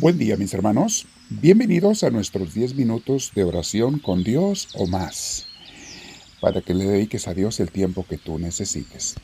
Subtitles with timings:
[0.00, 5.46] Buen día mis hermanos, bienvenidos a nuestros 10 minutos de oración con Dios o más,
[6.40, 9.16] para que le dediques a Dios el tiempo que tú necesites.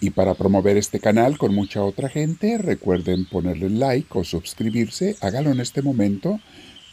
[0.00, 5.52] Y para promover este canal con mucha otra gente, recuerden ponerle like o suscribirse, háganlo
[5.52, 6.40] en este momento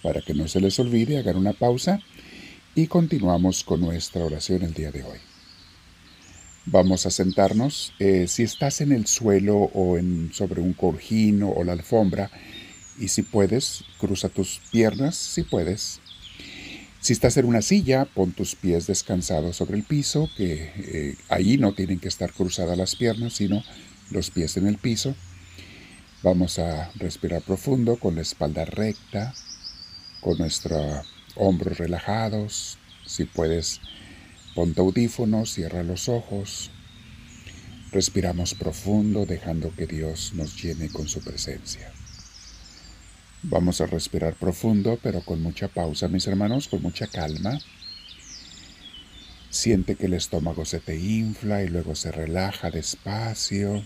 [0.03, 2.01] para que no se les olvide, hagan una pausa
[2.75, 5.17] y continuamos con nuestra oración el día de hoy.
[6.67, 7.91] Vamos a sentarnos.
[7.97, 12.29] Eh, si estás en el suelo o en, sobre un cojín o la alfombra,
[12.99, 15.99] y si puedes, cruza tus piernas, si puedes.
[16.99, 21.57] Si estás en una silla, pon tus pies descansados sobre el piso, que eh, ahí
[21.57, 23.63] no tienen que estar cruzadas las piernas, sino
[24.11, 25.15] los pies en el piso.
[26.23, 29.33] Vamos a respirar profundo con la espalda recta,
[30.19, 32.77] con nuestros hombros relajados.
[33.05, 33.79] Si puedes,
[34.55, 36.69] pon tu audífono, cierra los ojos.
[37.93, 41.93] Respiramos profundo, dejando que Dios nos llene con su presencia.
[43.41, 47.57] Vamos a respirar profundo, pero con mucha pausa, mis hermanos, con mucha calma.
[49.49, 53.83] Siente que el estómago se te infla y luego se relaja despacio.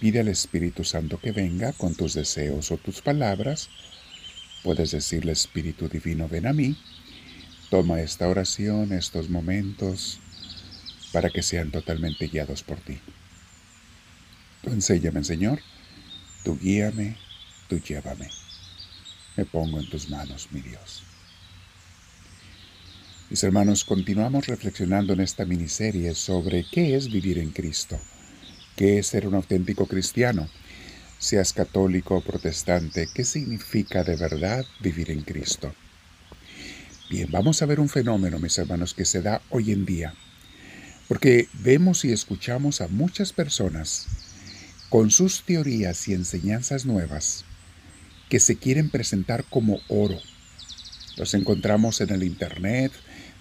[0.00, 3.70] Pide al Espíritu Santo que venga con tus deseos o tus palabras.
[4.64, 6.76] Puedes decirle, Espíritu Divino, ven a mí.
[7.70, 10.18] Toma esta oración, estos momentos,
[11.12, 12.98] para que sean totalmente guiados por ti.
[14.62, 15.60] Tú enséñame, Señor.
[16.44, 17.16] Tú guíame,
[17.72, 18.28] tú llévame.
[19.36, 21.02] Me pongo en tus manos, mi Dios.
[23.30, 27.98] Mis hermanos, continuamos reflexionando en esta miniserie sobre qué es vivir en Cristo,
[28.76, 30.50] qué es ser un auténtico cristiano,
[31.18, 35.74] seas católico o protestante, qué significa de verdad vivir en Cristo.
[37.08, 40.12] Bien, vamos a ver un fenómeno, mis hermanos, que se da hoy en día,
[41.08, 44.08] porque vemos y escuchamos a muchas personas
[44.90, 47.46] con sus teorías y enseñanzas nuevas
[48.32, 50.18] que se quieren presentar como oro.
[51.18, 52.90] Los encontramos en el Internet.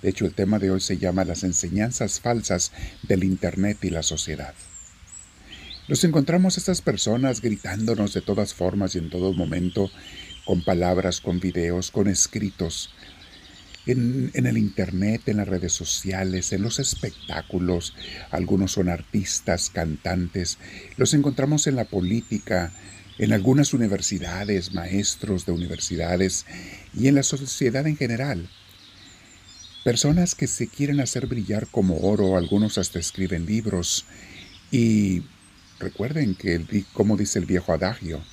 [0.01, 4.03] De hecho, el tema de hoy se llama las enseñanzas falsas del Internet y la
[4.03, 4.53] sociedad.
[5.87, 9.89] Los encontramos estas personas gritándonos de todas formas y en todo momento,
[10.43, 12.93] con palabras, con videos, con escritos,
[13.85, 17.95] en, en, el Internet, en las redes sociales, en los espectáculos.
[18.29, 20.57] Algunos son artistas, cantantes.
[20.97, 22.73] Los encontramos en la política,
[23.21, 26.47] en algunas universidades, maestros de universidades
[26.91, 28.49] y en la sociedad en general.
[29.83, 34.05] Personas que se quieren hacer brillar como oro, algunos hasta escriben libros.
[34.71, 35.21] Y
[35.77, 38.23] recuerden que, como dice el viejo adagio,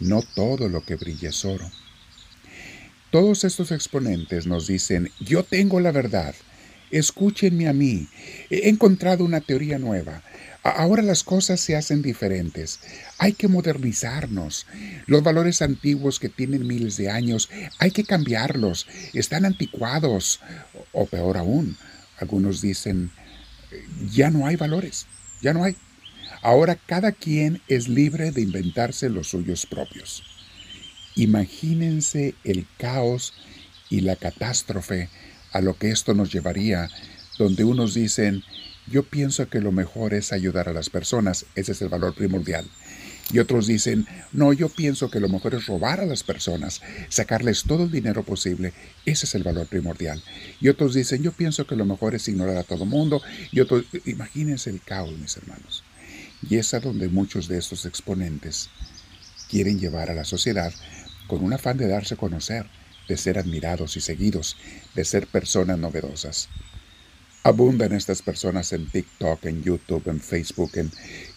[0.00, 1.70] no todo lo que brilla es oro.
[3.10, 6.34] Todos estos exponentes nos dicen, yo tengo la verdad,
[6.90, 8.08] escúchenme a mí,
[8.48, 10.22] he encontrado una teoría nueva,
[10.62, 12.80] Ahora las cosas se hacen diferentes.
[13.18, 14.66] Hay que modernizarnos.
[15.06, 17.48] Los valores antiguos que tienen miles de años,
[17.78, 18.86] hay que cambiarlos.
[19.14, 20.40] Están anticuados.
[20.92, 21.76] O peor aún,
[22.18, 23.10] algunos dicen,
[24.10, 25.06] ya no hay valores.
[25.40, 25.76] Ya no hay.
[26.42, 30.22] Ahora cada quien es libre de inventarse los suyos propios.
[31.16, 33.34] Imagínense el caos
[33.88, 35.08] y la catástrofe
[35.52, 36.88] a lo que esto nos llevaría,
[37.38, 38.42] donde unos dicen,
[38.90, 42.66] yo pienso que lo mejor es ayudar a las personas, ese es el valor primordial.
[43.32, 47.62] Y otros dicen, no, yo pienso que lo mejor es robar a las personas, sacarles
[47.62, 48.72] todo el dinero posible,
[49.06, 50.20] ese es el valor primordial.
[50.60, 53.22] Y otros dicen, yo pienso que lo mejor es ignorar a todo mundo.
[53.52, 55.84] Y otros, imagínense el caos, mis hermanos.
[56.48, 58.68] Y es a donde muchos de estos exponentes
[59.48, 60.72] quieren llevar a la sociedad
[61.28, 62.66] con un afán de darse a conocer,
[63.08, 64.56] de ser admirados y seguidos,
[64.96, 66.48] de ser personas novedosas.
[67.42, 70.90] Abundan estas personas en TikTok, en YouTube, en Facebook, en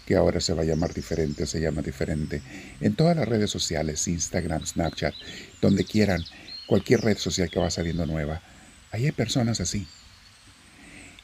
[0.06, 2.42] que ahora se va a llamar diferente, se llama diferente,
[2.82, 5.14] en todas las redes sociales, Instagram, Snapchat,
[5.62, 6.22] donde quieran,
[6.68, 8.42] cualquier red social que va saliendo nueva.
[8.92, 9.88] Ahí hay personas así.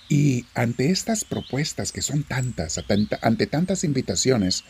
[0.08, 2.80] Y ante estas propuestas que son tantas,
[3.22, 4.64] ante tantas invitaciones,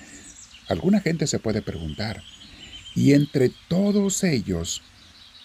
[0.68, 2.24] alguna gente se puede preguntar,
[2.96, 4.82] y entre todos ellos,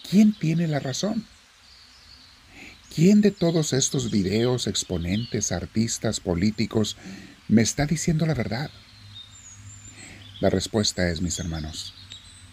[0.09, 1.23] ¿quién tiene la razón?
[2.95, 6.95] ¿Quién de todos estos videos, exponentes, artistas, políticos,
[7.49, 8.71] me está diciendo la verdad?
[10.39, 11.93] La respuesta es, mis hermanos,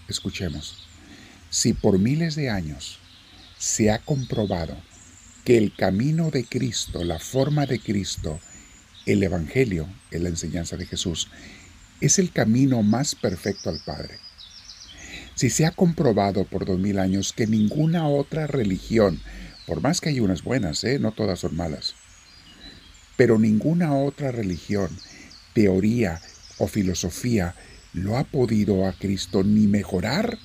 [0.09, 0.89] escuchemos,
[1.49, 2.99] si por miles de años
[3.57, 4.77] se ha comprobado
[5.45, 8.41] que el camino de Cristo, la forma de Cristo,
[9.07, 11.29] el Evangelio, la enseñanza de Jesús,
[12.01, 14.19] es el camino más perfecto al Padre.
[15.37, 19.21] Si se ha comprobado por dos mil años que ninguna otra religión
[19.67, 20.99] por más que hay unas buenas, ¿eh?
[20.99, 21.95] no todas son malas.
[23.17, 24.89] Pero ninguna otra religión,
[25.55, 26.21] teoría
[26.59, 27.55] o filosofía
[27.93, 30.39] lo ha podido a Cristo ni mejorar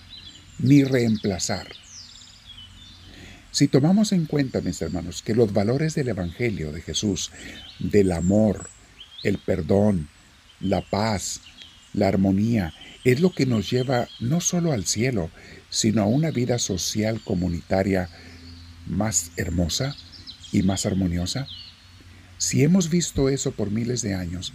[0.60, 1.68] ni reemplazar.
[3.52, 7.32] Si tomamos en cuenta, mis hermanos, que los valores del Evangelio de Jesús,
[7.80, 8.70] del amor,
[9.24, 10.10] el perdón,
[10.60, 11.42] la paz,
[11.94, 12.74] la armonía,
[13.04, 15.32] es lo que nos lleva no solo al cielo,
[15.70, 18.10] sino a una vida social comunitaria
[18.88, 19.96] más hermosa
[20.52, 21.48] y más armoniosa?
[22.38, 24.54] Si hemos visto eso por miles de años,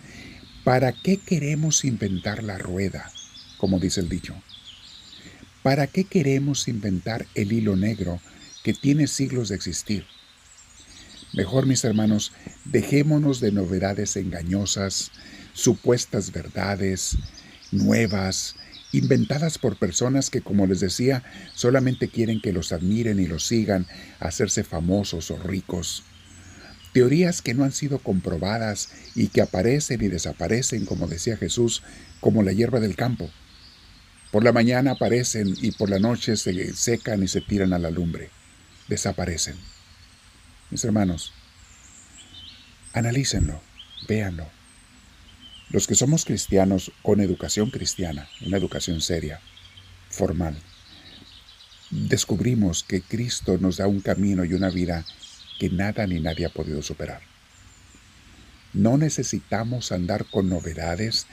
[0.64, 3.10] ¿para qué queremos inventar la rueda,
[3.58, 4.34] como dice el dicho?
[5.62, 8.20] ¿Para qué queremos inventar el hilo negro
[8.64, 10.06] que tiene siglos de existir?
[11.32, 12.32] Mejor, mis hermanos,
[12.64, 15.10] dejémonos de novedades engañosas,
[15.54, 17.16] supuestas verdades,
[17.70, 18.56] nuevas,
[18.92, 21.22] inventadas por personas que, como les decía,
[21.54, 23.86] solamente quieren que los admiren y los sigan,
[24.20, 26.04] hacerse famosos o ricos.
[26.92, 31.82] Teorías que no han sido comprobadas y que aparecen y desaparecen, como decía Jesús,
[32.20, 33.30] como la hierba del campo.
[34.30, 37.90] Por la mañana aparecen y por la noche se secan y se tiran a la
[37.90, 38.30] lumbre.
[38.88, 39.56] Desaparecen.
[40.70, 41.32] Mis hermanos,
[42.92, 43.60] analícenlo,
[44.06, 44.61] véanlo
[45.72, 49.40] los que somos cristianos con educación cristiana, una educación seria,
[50.10, 50.54] formal,
[51.90, 55.06] descubrimos que Cristo nos da un camino y una vida
[55.58, 57.22] que nada ni nadie ha podido superar.
[58.74, 61.26] No necesitamos andar con novedades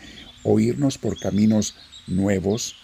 [0.44, 1.75] o irnos por caminos
[2.07, 2.75] nuevos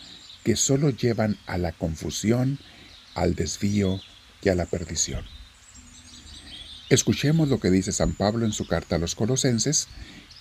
[0.44, 2.60] que solo llevan a la confusión,
[3.14, 4.02] al desvío
[4.42, 5.24] y a la perdición.
[6.90, 9.88] Escuchemos lo que dice San Pablo en su carta a los Colosenses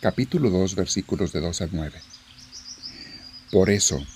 [0.05, 1.99] capítulo 2 versículos de 2 a 9.
[3.51, 4.07] Por eso,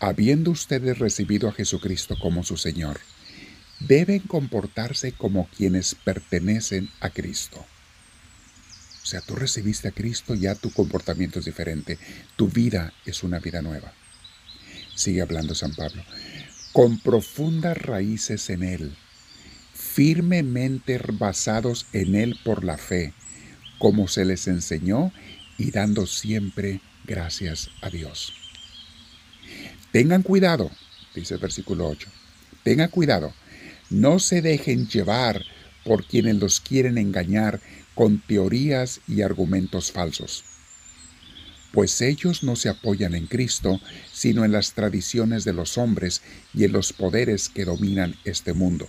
[0.00, 2.98] habiendo ustedes recibido a Jesucristo como su Señor,
[3.78, 7.64] deben comportarse como quienes pertenecen a Cristo.
[9.04, 11.96] O sea, tú recibiste a Cristo, ya tu comportamiento es diferente,
[12.34, 13.92] tu vida es una vida nueva.
[14.96, 16.02] Sigue hablando San Pablo.
[16.72, 18.96] Con profundas raíces en Él,
[19.74, 23.14] firmemente basados en Él por la fe,
[23.78, 25.12] como se les enseñó
[25.58, 28.32] y dando siempre gracias a Dios.
[29.92, 30.70] Tengan cuidado,
[31.14, 32.08] dice el versículo 8,
[32.62, 33.32] tengan cuidado,
[33.90, 35.44] no se dejen llevar
[35.84, 37.60] por quienes los quieren engañar
[37.94, 40.44] con teorías y argumentos falsos,
[41.74, 43.80] pues ellos no se apoyan en Cristo,
[44.12, 46.22] sino en las tradiciones de los hombres
[46.54, 48.88] y en los poderes que dominan este mundo.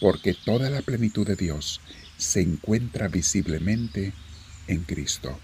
[0.00, 1.80] Porque toda la plenitud de Dios
[2.22, 4.12] se encuentra visiblemente
[4.66, 5.38] en Cristo.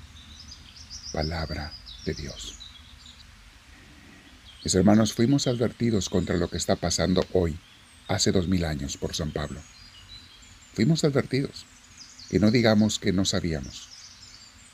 [1.13, 1.73] Palabra
[2.05, 2.55] de Dios.
[4.65, 7.59] Mis hermanos, fuimos advertidos contra lo que está pasando hoy,
[8.07, 9.61] hace dos mil años, por San Pablo.
[10.75, 11.67] Fuimos advertidos.
[12.31, 13.89] Y no digamos que no sabíamos.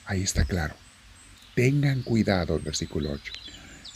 [0.06, 0.74] Ahí está claro.
[1.54, 3.32] Tengan cuidado, versículo 8.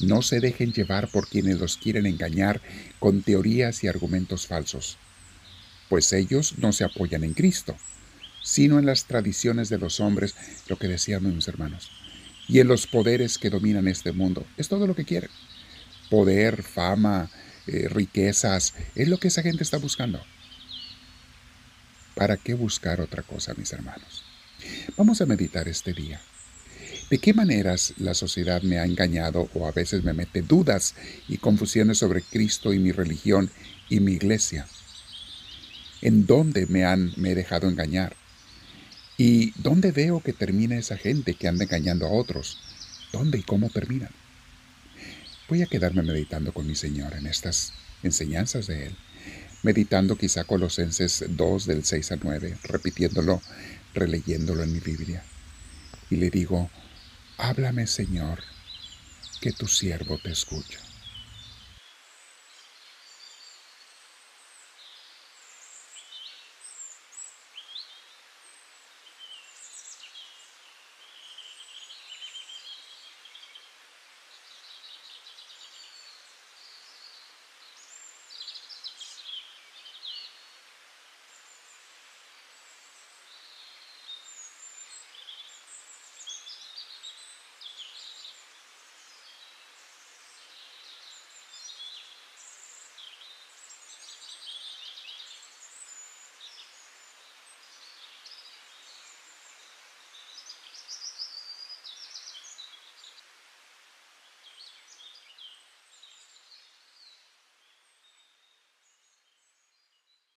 [0.00, 2.62] No se dejen llevar por quienes los quieren engañar
[3.00, 4.96] con teorías y argumentos falsos,
[5.88, 7.76] pues ellos no se apoyan en Cristo,
[8.48, 10.34] sino en las tradiciones de los hombres,
[10.68, 11.90] lo que decíamos mis hermanos,
[12.48, 14.46] y en los poderes que dominan este mundo.
[14.56, 15.28] Es todo lo que quieren.
[16.08, 17.28] Poder, fama,
[17.66, 20.24] eh, riquezas, es lo que esa gente está buscando.
[22.14, 24.25] ¿Para qué buscar otra cosa, mis hermanos?
[24.96, 26.18] Vamos a meditar este día.
[27.11, 30.94] ¿De qué maneras la sociedad me ha engañado o a veces me mete dudas
[31.28, 33.50] y confusiones sobre Cristo y mi religión
[33.90, 34.66] y mi iglesia?
[36.00, 38.16] ¿En dónde me han me he dejado engañar?
[39.20, 42.56] ¿Y dónde veo que termina esa gente que anda engañando a otros?
[43.12, 44.10] ¿Dónde y cómo terminan?
[45.48, 47.72] Voy a quedarme meditando con mi Señor en estas
[48.04, 48.96] enseñanzas de Él,
[49.64, 53.42] meditando quizá Colosenses 2 del 6 a 9, repitiéndolo,
[53.92, 55.25] releyéndolo en mi Biblia.
[56.10, 56.70] Y le digo,
[57.38, 58.44] háblame Señor,
[59.40, 60.78] que tu siervo te escucha.